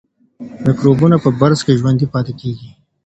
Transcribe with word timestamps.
میکروبونه 0.65 1.15
په 1.23 1.29
برس 1.39 1.59
کې 1.65 1.77
ژوندي 1.79 2.07
پاتې 2.13 2.33
کېږي. 2.41 2.69